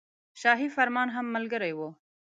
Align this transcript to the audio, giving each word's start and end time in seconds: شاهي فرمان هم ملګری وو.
شاهي 0.41 0.67
فرمان 0.75 1.07
هم 1.15 1.25
ملګری 1.35 1.73
وو. 1.75 1.89